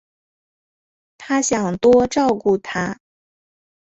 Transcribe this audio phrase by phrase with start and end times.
[1.19, 2.99] 她想多照顾她